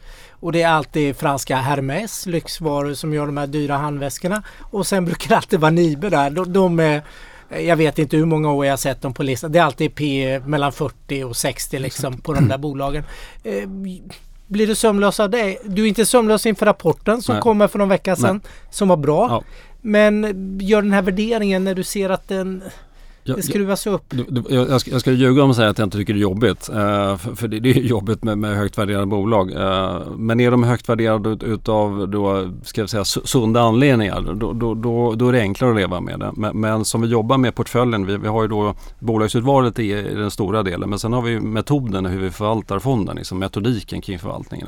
[0.42, 4.44] Och det är alltid franska Hermes, lyxvaror som gör de här dyra handväskorna.
[4.60, 6.30] Och sen brukar det alltid vara Nibe där.
[6.30, 7.02] De, de är
[7.50, 9.52] jag vet inte hur många år jag har sett dem på listan.
[9.52, 13.04] Det är alltid P mellan 40 och 60 liksom på de där bolagen.
[13.44, 13.70] Eh,
[14.48, 15.58] blir du sömnlös av det?
[15.66, 17.42] Du är inte sömnlös inför rapporten som Nej.
[17.42, 18.52] kommer för någon vecka sedan Nej.
[18.70, 19.28] som var bra.
[19.30, 19.44] Ja.
[19.82, 22.64] Men gör den här värderingen när du ser att den
[23.38, 24.14] det skruvas upp.
[24.50, 26.22] Jag, jag, ska, jag ska ljuga om att säga att jag inte tycker det är
[26.22, 26.70] jobbigt.
[26.70, 26.76] Uh,
[27.18, 29.52] för, för det, det, är jobbigt med, med högt värderade bolag.
[29.52, 34.54] Uh, men är de högt värderade ut, utav då, ska jag säga, sunda anledningar då,
[34.54, 36.32] då, då, då, är det enklare att leva med det.
[36.36, 40.16] Men, men som vi jobbar med portföljen, vi, vi har ju då bolagsutvalen i, i
[40.16, 40.90] den stora delen.
[40.90, 44.68] Men sen har vi metoden hur vi förvaltar fonden, liksom metodiken kring förvaltningen.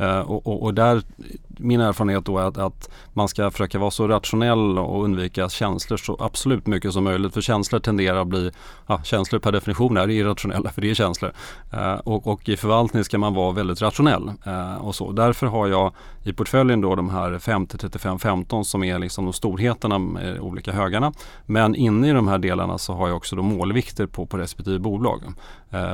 [0.00, 1.02] Uh, och, och, och, där,
[1.48, 5.96] min erfarenhet då är att, att, man ska försöka vara så rationell och undvika känslor
[5.96, 7.34] så absolut mycket som möjligt.
[7.34, 8.50] För känslor tenderar att bli,
[8.86, 11.32] ja, känslor per definition är irrationella för det är känslor.
[11.72, 14.32] Eh, och, och, i förvaltning ska man vara väldigt rationell.
[14.46, 15.12] Eh, och så.
[15.12, 15.92] Därför har jag
[16.24, 20.72] i portföljen då de här 50, 35, 15 som är liksom de storheterna med olika
[20.72, 21.12] högarna.
[21.46, 24.78] Men inne i de här delarna så har jag också då målvikter på, på respektive
[24.78, 25.22] bolag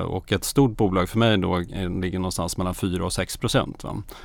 [0.07, 1.59] och ett stort bolag för mig då
[2.01, 3.85] ligger någonstans mellan 4 och 6 procent.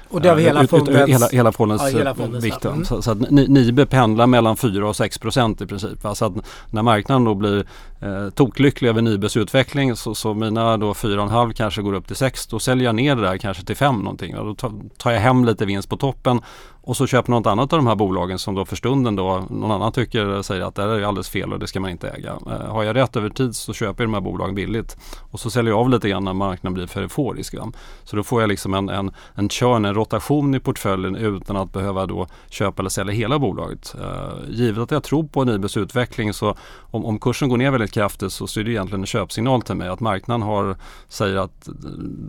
[0.10, 2.66] Och det har vi hela fondens, hela, hela fondens, ja, hela fondens vikt.
[2.66, 2.86] Mm.
[2.86, 6.04] Så, så, att Nibe pendlar mellan 4 och 6 procent i princip.
[6.04, 6.16] Va?
[6.16, 6.34] Så att
[6.72, 7.66] när marknaden då blir
[8.04, 12.48] eh, toklycklig över Nibes utveckling så, så mina då 4,5 kanske går upp till 6.
[12.48, 14.36] Då säljer jag ner det där kanske till 5 någonting.
[14.36, 14.56] Då
[14.98, 16.42] tar jag hem lite vinst på toppen
[16.86, 19.72] och så köper något annat av de här bolagen som då för stunden då någon
[19.72, 22.38] annan tycker säger att det här är alldeles fel och det ska man inte äga.
[22.48, 24.98] Eh, har jag rätt över tid så köper jag de här bolagen billigt
[25.32, 27.56] och så säljer jag av lite grann när marknaden blir för euforisk.
[28.04, 31.74] Så då får jag liksom en, en, en churn, en rotation i portföljen utan att
[31.74, 33.96] behöva då köpa eller sälja hela bolaget.
[34.02, 37.93] Eh, givet att jag tror på Nibes utveckling så om, om kursen går ner väldigt
[37.94, 40.76] kraftigt så, så är det egentligen en köpsignal till mig att marknaden har,
[41.08, 41.70] säger att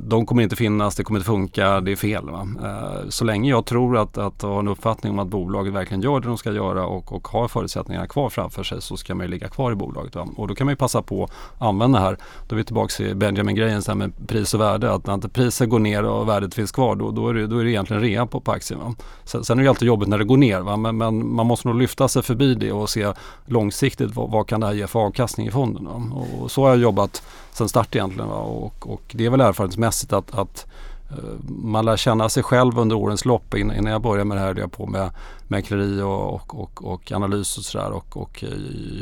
[0.09, 2.31] de kommer inte finnas, det kommer inte funka, det är fel.
[2.31, 2.49] Va?
[2.65, 6.21] Eh, så länge jag tror att, att ha en uppfattning om att bolaget verkligen gör
[6.21, 9.31] det de ska göra och, och har förutsättningarna kvar framför sig så ska man ju
[9.31, 10.15] ligga kvar i bolaget.
[10.15, 10.29] Va?
[10.37, 12.19] Och då kan man ju passa på att använda det här.
[12.49, 14.93] Då är vi tillbaka i Benjamin-grejen med pris och värde.
[14.93, 17.59] Att när inte priset går ner och värdet finns kvar då, då, är, det, då
[17.59, 18.81] är det egentligen rea på, på aktien.
[18.81, 18.95] Va?
[19.25, 20.77] Sen, sen är det alltid jobbigt när det går ner va?
[20.77, 23.13] Men, men, man måste nog lyfta sig förbi det och se
[23.47, 25.85] långsiktigt vad, vad kan det här ge för avkastning i fonden.
[25.85, 26.03] Va?
[26.41, 28.29] Och, så har jag jobbat sen start egentligen.
[28.29, 28.37] Va?
[28.37, 30.67] Och, och det är väl erfarenhetsmässigt att, att
[31.11, 33.55] eh, man lär känna sig själv under årens lopp.
[33.55, 35.11] Innan jag började med det här höll jag på med
[35.49, 37.91] mäkleri och, och, och, och analys och sådär.
[37.91, 38.45] Och, och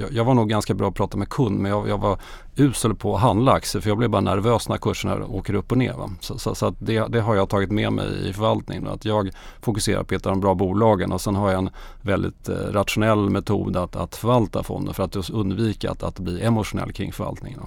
[0.00, 2.18] jag, jag, var nog ganska bra att prata med kund men jag, jag var
[2.56, 5.78] usel på att handla aktier för jag blir bara nervös när kurserna åker upp och
[5.78, 5.92] ner.
[5.92, 6.10] Va?
[6.20, 8.86] Så, så, så det, det, har jag tagit med mig i förvaltningen.
[8.86, 11.70] Att jag fokuserar på att hitta de bra bolagen och sen har jag en
[12.02, 16.92] väldigt eh, rationell metod att, att förvalta fonden för att undvika att, att bli emotionell
[16.92, 17.60] kring förvaltningen.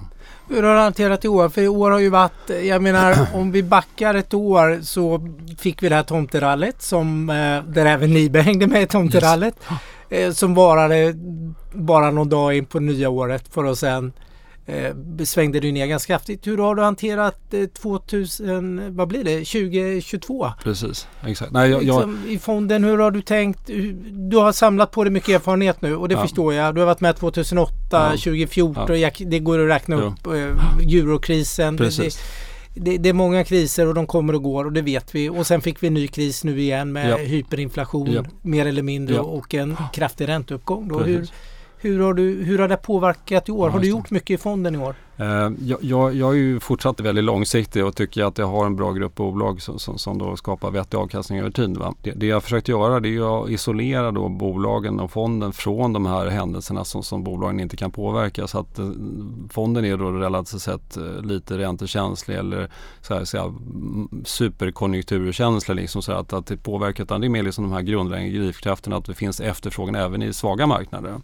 [0.48, 1.48] Hur har du hanterat i år?
[1.48, 5.82] För i år har ju varit, jag menar om vi backar ett år så fick
[5.82, 9.54] vi det här tomterallet som eh, där även Nibe hängde med i tomterallet.
[9.70, 9.80] Yes.
[10.10, 11.14] Eh, som varade
[11.72, 14.12] bara någon dag in på nya året för att sen
[14.66, 16.46] eh, svängde det ner ganska kraftigt.
[16.46, 20.50] Hur har du hanterat eh, 2000, vad blir det, 2022?
[20.62, 21.52] Precis, exakt.
[21.52, 23.60] Nej, jag, liksom, I fonden, hur har du tänkt?
[24.10, 26.22] Du har samlat på dig mycket erfarenhet nu och det ja.
[26.22, 26.74] förstår jag.
[26.74, 28.10] Du har varit med 2008, ja.
[28.10, 29.10] 2014, ja.
[29.18, 30.26] det går att räkna upp.
[30.26, 30.32] Eh,
[30.96, 31.76] eurokrisen.
[31.76, 32.16] Precis.
[32.16, 32.22] Det,
[32.76, 35.28] det, är många kriser och de kommer och går och det vet vi.
[35.28, 37.16] Och sen fick vi en ny kris nu igen med ja.
[37.16, 38.24] hyperinflation ja.
[38.42, 39.22] mer eller mindre ja.
[39.22, 41.04] och en kraftig ränteuppgång.
[41.04, 41.28] Hur,
[41.78, 43.68] Hur har, du, hur har det påverkat i år?
[43.70, 44.96] Har du gjort mycket i fonden i år?
[45.18, 48.76] Eh, jag, jag, jag är ju fortsatt väldigt långsiktig och tycker att jag har en
[48.76, 51.76] bra grupp bolag som, som, som då skapar vettig avkastning över tid.
[51.76, 51.94] Va?
[52.02, 56.06] Det, det jag försökt göra det är att isolera då bolagen och fonden från de
[56.06, 58.46] här händelserna som, som bolagen inte kan påverka.
[58.46, 58.90] Så att eh,
[59.50, 65.76] fonden är då relativt sett eh, lite räntekänslig eller så här, så här, mm, superkonjunkturkänslig.
[65.76, 68.96] Liksom, så att, att det påverkar utan det är mer liksom de här grundläggande drivkrafterna
[68.96, 71.14] att det finns efterfrågan även i svaga marknader.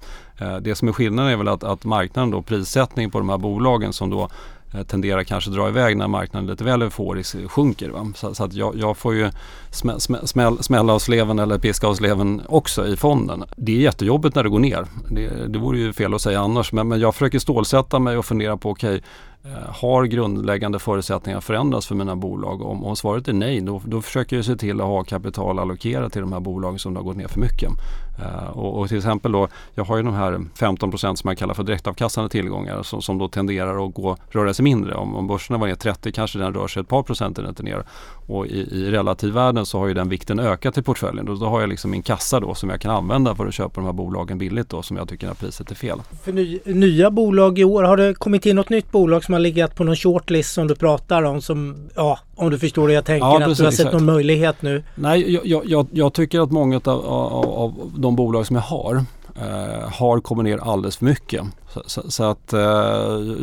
[0.61, 3.82] Det som är skillnaden är väl att, att marknaden då, prissättning på de här bolagen
[3.91, 4.29] som då
[4.75, 7.89] eh, tenderar kanske dra iväg när marknaden lite väl euforisk sjunker.
[7.89, 8.13] Va?
[8.17, 9.31] Så, så, att jag, jag, får ju
[9.71, 13.45] smä, smä, smälla av sleven eller piska av sleven också i fonden.
[13.57, 14.87] Det är jättejobbigt när det går ner.
[15.11, 18.25] Det, det vore ju fel att säga annars men, men jag försöker stålsätta mig och
[18.25, 19.03] fundera på okej okay,
[19.45, 22.63] Eh, har grundläggande förutsättningar förändrats för mina bolag?
[22.63, 26.13] Om, om svaret är nej, då, då försöker jag se till att ha kapital allokerat
[26.13, 27.71] till de här bolagen som har gått ner för mycket.
[28.19, 31.39] Uh, och, och, till exempel då, jag har ju de här 15 procent som jag
[31.39, 34.95] kallar för direktavkastande tillgångar som, som då tenderar att gå, röra sig mindre.
[34.95, 37.85] Om, om börserna var ner 30 kanske den rör sig ett par procentenheter ner.
[38.27, 41.27] Och i, i relativvärlden så har ju den vikten ökat i portföljen.
[41.27, 43.81] Då, då har jag liksom min kassa då som jag kan använda för att köpa
[43.81, 45.99] de här bolagen billigt då som jag tycker att priset är fel.
[46.25, 49.41] För ny, nya bolag i år, har det kommit in något nytt bolag som har
[49.41, 53.05] legat på någon shortlist som du pratar om som, ja, om du förstår det jag
[53.05, 53.93] tänker, ja, precis, att du har sett exakt.
[53.93, 54.83] någon möjlighet nu?
[54.95, 59.05] Nej, jag, jag, jag tycker att många av, av, av de bolag som jag har
[59.37, 61.43] eh, har kommit ner alldeles för mycket.
[61.73, 62.61] Så, så, så att eh,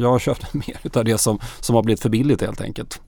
[0.01, 3.01] jag har köpt mer av det som, som har blivit för billigt helt enkelt.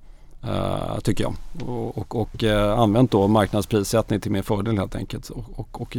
[0.48, 1.34] Uh, tycker jag.
[1.70, 5.30] Och, och, och uh, använt då marknadsprissättning till min fördel helt enkelt.
[5.30, 5.98] Och, och, och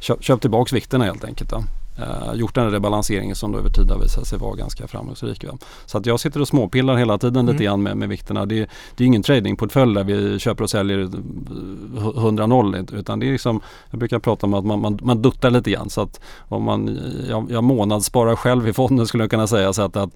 [0.00, 1.50] köp, köp tillbaks vikterna helt enkelt.
[1.50, 1.64] Då
[1.98, 5.44] eh, gjort den rebalanseringen som då över tid har visat sig vara ganska framgångsrik.
[5.44, 5.58] Va?
[5.86, 7.52] Så att jag sitter och småpillar hela tiden mm.
[7.52, 8.46] lite grann med, med vikterna.
[8.46, 13.60] Det, det är ingen tradingportfölj där vi köper och säljer 100-0 utan det är liksom,
[13.90, 15.90] jag brukar prata om att man, man, man duttar lite grann.
[15.90, 19.72] Så att om man, jag, jag månadssparar själv i fonden skulle jag kunna säga.
[19.72, 20.10] Så att, att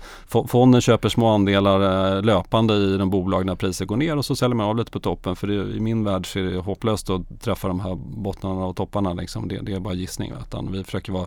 [0.48, 4.36] fonden köper små andelar eh, löpande i de bolag när priset går ner och så
[4.36, 5.36] säljer man av lite på toppen.
[5.36, 8.76] För det, i min värld så är det hopplöst att träffa de här bottnarna och
[8.76, 9.12] topparna.
[9.12, 9.48] Liksom.
[9.48, 10.32] Det, det är bara gissning.
[10.46, 11.26] Utan vi försöker vara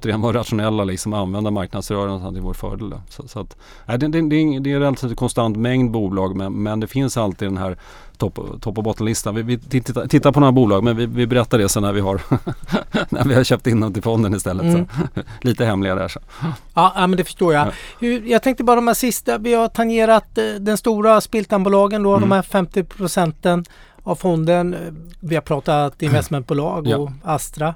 [0.00, 2.94] återigen vara rationella, liksom använda marknadsrörelsen till vår fördel.
[3.08, 6.80] Så, så att, nej, det, det, det, är, en relativt konstant mängd bolag men, men
[6.80, 7.76] det finns alltid den här
[8.18, 9.34] topp top och bottenlistan.
[9.34, 12.00] Vi, vi tittar, tittar, på några bolag men vi, vi, berättar det sen när vi
[12.00, 12.20] har
[13.08, 14.64] när vi har köpt in dem till fonden istället.
[14.64, 14.86] Mm.
[15.40, 16.08] lite hemliga där.
[16.08, 16.20] Så.
[16.74, 17.68] Ja, ja men det förstår jag.
[17.98, 22.10] Hur, jag tänkte bara de här sista, vi har tangerat eh, den stora spiltanbolagen då,
[22.10, 22.28] mm.
[22.28, 23.64] de här 50 procenten
[24.02, 24.76] av fonden.
[25.20, 27.12] Vi har pratat investmentbolag och ja.
[27.22, 27.74] Astra.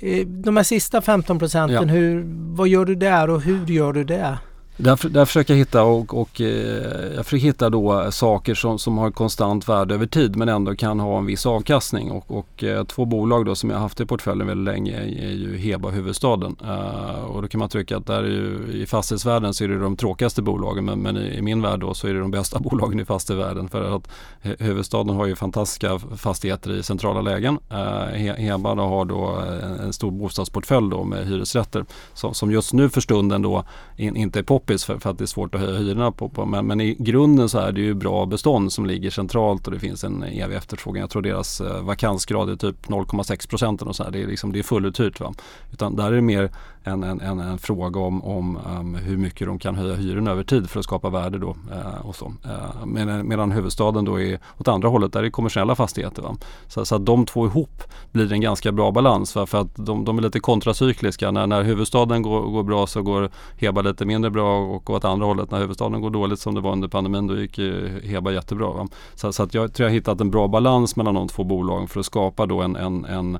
[0.00, 2.22] Eh, de här sista 15 procenten, ja.
[2.56, 4.38] vad gör du där och hur gör du det?
[4.82, 8.98] Där, där försöker jag hitta och, och eh, jag försöker hitta då saker som, som
[8.98, 12.10] har konstant värde över tid men ändå kan ha en viss avkastning.
[12.10, 15.56] Och, och eh, två bolag då som jag haft i portföljen väldigt länge är, ju
[15.56, 16.56] Heba huvudstaden.
[16.64, 19.78] Uh, och då kan man tycka att där är ju, i fastighetsvärlden så är det
[19.78, 22.58] de tråkigaste bolagen men, men i, i, min värld då så är det de bästa
[22.70, 23.68] bolagen i fastighetsvärlden.
[23.68, 24.08] För att
[24.40, 27.58] huvudstaden har ju fantastiska fastigheter i centrala lägen.
[27.72, 29.26] Uh, Heba då har då
[29.62, 33.64] en, en, stor bostadsportfölj då med hyresrätter som, som just nu för stunden då
[33.96, 36.28] in, inte är pop poppis för, för, att det är svårt att höja hyrorna på.
[36.28, 36.46] på.
[36.46, 39.78] Men, men, i grunden så är det ju bra bestånd som ligger centralt och det
[39.78, 41.00] finns en evig efterfrågan.
[41.00, 44.10] Jag tror deras eh, vakansgrad är typ 0,6 procent och så här.
[44.10, 45.20] Det är, liksom, det är fulluthyrt.
[45.20, 45.34] Va?
[45.72, 46.50] Utan där är det mer
[46.84, 50.42] en, en, en, en fråga om, om um, hur mycket de kan höja hyrorna över
[50.44, 51.56] tid för att skapa värde då.
[51.72, 52.32] Eh, och så.
[52.44, 56.22] Eh, medan, medan huvudstaden då är åt andra hållet, där är kommersiella fastigheter.
[56.22, 56.36] Va?
[56.68, 59.46] Så, så att de två ihop blir en ganska bra balans va?
[59.46, 61.30] för att de, de är lite kontracykliska.
[61.30, 65.26] När, när huvudstaden går, går bra så går Heba lite mindre bra och åt andra
[65.26, 67.58] hållet när huvudstaden går dåligt som det var under pandemin då gick
[68.04, 68.70] Heba jättebra.
[68.70, 68.88] Va?
[69.14, 71.88] Så, så att jag tror jag har hittat en bra balans mellan de två bolagen
[71.88, 73.38] för att skapa då en, en, en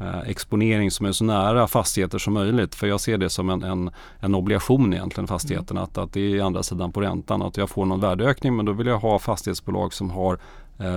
[0.00, 2.74] eh, exponering som är så nära fastigheter som möjligt.
[2.74, 3.90] För jag ser det som en, en,
[4.20, 5.76] en obligation egentligen fastigheten.
[5.76, 5.84] Mm.
[5.84, 7.42] Att, att det är andra sidan på räntan.
[7.42, 10.38] Att jag får någon värdeökning men då vill jag ha fastighetsbolag som har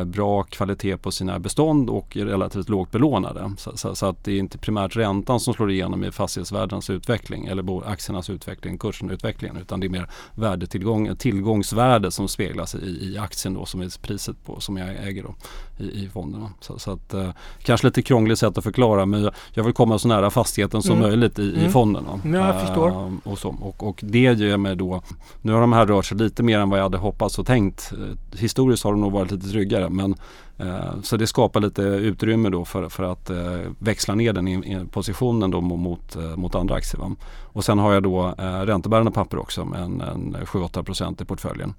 [0.05, 3.51] bra kvalitet på sina bestånd och är relativt lågt belånade.
[3.57, 7.45] Så, så, så, att det är inte primärt räntan som slår igenom i fastighetsvärdens utveckling
[7.45, 13.17] eller aktiernas utveckling, kursen utvecklingen utan det är mer värdetillgång, tillgångsvärde som speglas i, i
[13.17, 15.35] aktien då som är priset på som jag äger då
[15.77, 16.49] i, i fonderna.
[16.59, 17.29] Så, så att, eh,
[17.63, 21.09] kanske lite krångligt sätt att förklara men jag, vill komma så nära fastigheten som mm.
[21.09, 21.65] möjligt i, mm.
[21.65, 22.05] i fonden.
[22.23, 22.89] Ja, jag förstår.
[22.89, 25.01] Uh, och, så, och, och det ger mig då,
[25.41, 27.93] nu har de här rört sig lite mer än vad jag hade hoppats och tänkt.
[27.97, 30.15] Uh, historiskt har de nog varit lite tryggare men
[30.57, 34.53] eh, så det skapar lite utrymme då för, för att eh, växla ner den i,
[34.53, 37.01] i positionen då mot, eh, mot andra aktier.
[37.01, 37.15] Va?
[37.53, 41.73] Och sen har jag då eh, räntebärande papper också med en, en 7-8% i portföljen.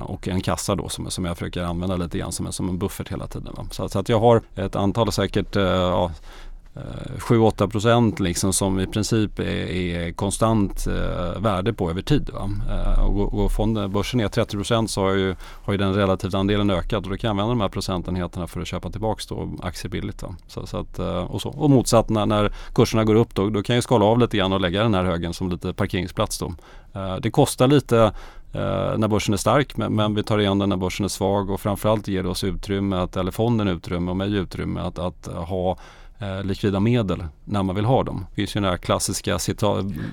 [0.00, 2.78] Och en kassa då som, som jag försöker använda lite grann som en, som en
[2.78, 3.54] buffert hela tiden.
[3.70, 6.10] Så, så, att jag har ett antal säkert ja,
[6.78, 12.30] Eh, 7-8 procent liksom som i princip är, är konstant eh, värde på över tid.
[12.32, 12.50] Va?
[12.70, 16.38] Eh, och går fonden, börsen ner 30 procent så har ju, har ju den relativa
[16.38, 19.48] andelen ökat och då kan jag använda de här procentenheterna för att köpa tillbaka då
[19.62, 20.22] aktier billigt.
[20.46, 21.48] Så, så att, eh, och, så.
[21.48, 24.52] och motsatt när, när kurserna går upp då, då kan jag skala av lite grann
[24.52, 26.54] och lägga den här högen som lite parkeringsplats då.
[26.92, 28.12] Eh, det kostar lite
[28.54, 31.50] Uh, när börsen är stark men, men, vi tar igen den när börsen är svag
[31.50, 35.26] och framförallt ger det oss utrymme, att, eller fonden utrymme och mig utrymme att, att
[35.26, 35.76] ha
[36.18, 38.26] eh, likvida medel när man vill ha dem.
[38.30, 39.38] Det finns ju den här klassiska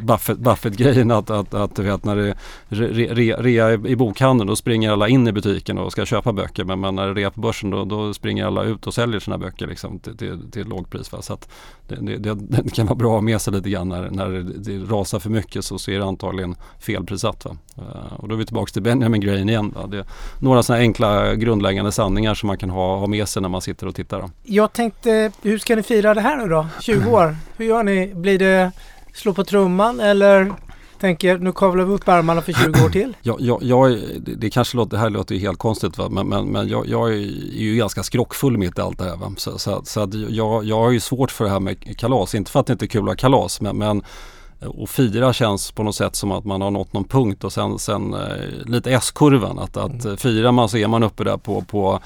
[0.02, 4.56] Buffett, Buffett att, att, att vet när det är rea re, re, i bokhandeln då
[4.56, 7.32] springer alla in i butiken och ska köpa böcker men, men när det är rea
[7.32, 10.68] på börsen då, då springer alla ut och säljer sina böcker liksom till, till, till
[10.68, 11.12] lågpris.
[11.12, 11.22] Va?
[11.22, 11.50] Så att
[11.88, 14.44] det, det, det, kan vara bra att ha med sig lite grann när, när det,
[14.44, 17.46] det rasar för mycket så, så är det antagligen felprissatt.
[17.46, 17.58] Va?
[17.78, 19.74] Eh, och då är vi tillbaka till Benjamin Grain igen.
[19.76, 19.88] Va?
[19.88, 20.06] Det är
[20.40, 23.88] några sådana enkla grundläggande sanningar som man kan ha, ha med sig när man sitter
[23.88, 24.22] och tittar.
[24.22, 24.30] Då.
[24.44, 26.68] Jag tänkte, hur ska ni fira det här nu då?
[26.82, 27.36] 20 år?
[27.58, 28.14] Hur gör ni?
[28.16, 28.72] Blir det
[29.14, 30.54] slå på trumman eller
[31.00, 33.18] tänker nu kavlar vi upp ärmarna för 20 år till?
[33.22, 34.00] Ja, jag, jag,
[34.38, 36.10] det kanske låter, det här låter ju helt konstigt va?
[36.10, 37.18] men, men, men jag, jag, är
[37.54, 39.16] ju ganska skrockfull mitt i allt det här.
[39.16, 39.34] Va?
[39.38, 42.52] Så, så, så att jag, jag har ju svårt för det här med kalas, inte
[42.52, 44.04] för att det inte är kul att ha kalas men, men
[44.60, 47.80] och fira känns på något sätt som att man har nått någon punkt och sen,
[47.80, 48.20] sen eh,
[48.66, 49.60] lite S-kurvan.
[49.60, 50.18] Att, att mm.
[50.18, 52.00] firar man så är man uppe där på, på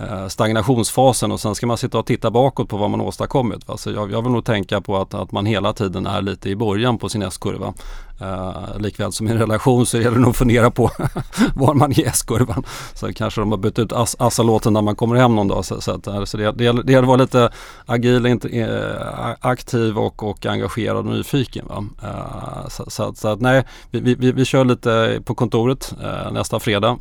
[0.00, 3.68] Eh, stagnationsfasen och sen ska man sitta och titta bakåt på vad man åstadkommit.
[3.68, 3.76] Va?
[3.76, 6.56] Så jag, jag vill nog tänka på att, att man hela tiden är lite i
[6.56, 7.74] början på sin S-kurva.
[8.22, 10.90] Uh, likväl som i en relation så gäller det nog att fundera på
[11.54, 12.64] var man är i S-kurvan.
[12.94, 15.64] Så kanske de har bytt ut as Assa-låten när man kommer hem någon dag.
[15.64, 17.50] Så, så, att, så det, det, gäller, det gäller att vara lite
[17.86, 21.66] agil, inte, äh, aktiv och, och engagerad och nyfiken.
[21.68, 21.84] Va?
[22.02, 25.94] Uh, så, så, så, att nej, vi, vi, vi kör lite på kontoret
[26.32, 26.98] nästa fredag.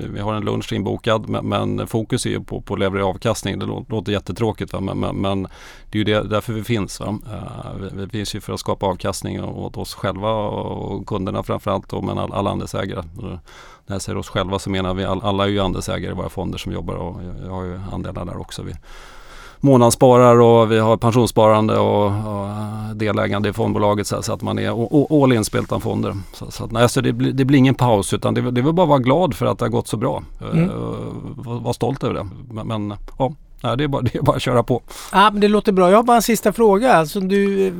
[0.00, 3.58] Vi, vi, har en lunch inbokad men, men fokus är ju på, på leverera avkastning.
[3.58, 4.80] Det låter, jättetråkigt va?
[4.80, 5.42] Men, men, men,
[5.90, 7.00] det är ju det, därför vi finns.
[7.00, 7.18] Va?
[7.80, 11.88] Vi, vi finns ju för att skapa avkastning åt oss själva själva och kunderna framförallt
[11.88, 13.02] då, men alla andelsägare.
[13.86, 16.28] När jag säger oss själva så menar vi all, alla är ju andelsägare i våra
[16.28, 18.62] fonder som jobbar och jag har ju andelar där också.
[18.62, 18.74] Vi
[19.60, 22.48] månadssparar och vi har pensionssparande och, och
[22.96, 26.16] delägande i fondbolaget så, så, att man är all in utan fonder.
[26.32, 28.72] Så, så, att, nej, så det, blir, det blir ingen paus utan det, det vill
[28.72, 30.22] bara vara glad för att det har gått så bra.
[30.52, 30.70] Mm.
[30.70, 30.96] Uh,
[31.36, 32.28] var, var stolt över det.
[32.50, 33.32] Men, men ja,
[33.64, 34.82] Nej, det, är bara, det är bara att köra på.
[35.12, 35.90] Ja, men det låter bra.
[35.90, 36.92] Jag har bara en sista fråga.
[36.92, 37.72] Alltså, du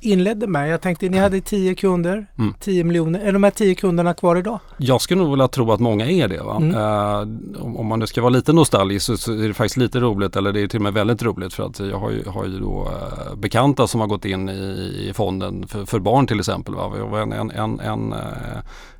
[0.00, 0.68] inledde med.
[0.68, 2.54] Jag tänkte ni hade 10 kunder, mm.
[2.60, 3.20] 10 miljoner.
[3.20, 4.58] Är de här 10 kunderna kvar idag?
[4.76, 6.36] Jag skulle nog vilja tro att många är det.
[6.36, 6.74] Mm.
[6.74, 10.36] Uh, om man nu ska vara lite nostalgisk så, så, är det faktiskt lite roligt
[10.36, 12.58] eller det är till och med väldigt roligt för att jag har ju, har ju
[12.58, 16.74] då uh, bekanta som har gått in i, i fonden för, för, barn till exempel.
[16.74, 16.92] Va?
[16.98, 18.18] Jag var en, en, en, en uh,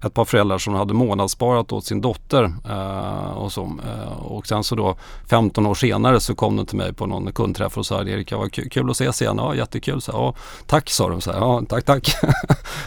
[0.03, 2.55] ett par föräldrar som hade månadssparat åt sin dotter
[3.35, 3.79] och, så,
[4.18, 4.96] och sen så då
[5.31, 8.49] 15 år senare så kom de till mig på någon kundträff och sa Erik, var
[8.49, 9.37] kul att ses igen.
[9.38, 10.01] Ja, jättekul.
[10.01, 10.35] Så, ja,
[10.66, 11.20] tack sa de.
[11.20, 12.14] Så här, ja, tack, tack.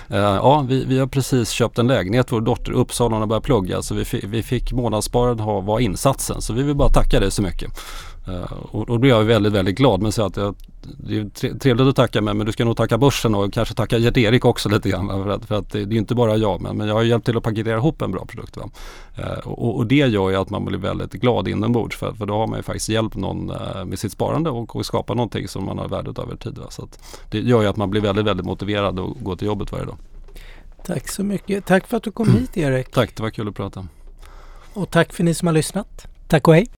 [0.10, 3.44] Eh, ja, vi, vi har precis köpt en lägenhet, vår dotter i Uppsala, har börjat
[3.44, 3.82] plugga.
[3.82, 6.42] Så vi, vi fick månadssparad ha, var insatsen.
[6.42, 7.72] Så vi vill bara tacka dig så mycket.
[8.28, 10.02] Uh, och då blir jag väldigt, väldigt glad.
[10.02, 12.98] Men så att jag, det är trevligt att tacka mig men du ska nog tacka
[12.98, 15.08] börsen och kanske tacka Gert-Erik också lite grann.
[15.08, 17.26] För att, för att det, det är inte bara jag men, men jag har hjälpt
[17.26, 18.58] till att paketera ihop en bra produkt.
[18.58, 22.34] Uh, och, och, det gör ju att man blir väldigt glad inombords för, för då
[22.34, 25.66] har man ju faktiskt hjälpt någon uh, med sitt sparande och, och skapa någonting som
[25.66, 26.58] man har värdet över tid.
[26.58, 26.66] Va?
[26.70, 26.88] Så
[27.30, 29.98] det gör ju att man blir väldigt, väldigt motiverad att gå till jobbet varje dag.
[30.86, 31.66] Tack så mycket.
[31.66, 32.92] Tack för att du kom hit Erik.
[32.92, 33.88] Tack, det var kul att prata.
[34.74, 36.08] Och tack för ni som har lyssnat.
[36.28, 36.68] Tack och hej.